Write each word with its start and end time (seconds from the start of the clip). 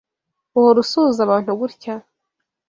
Uhora 0.57 0.77
usuhuza 0.83 1.19
abantu 1.23 1.49
gutya? 1.59 1.95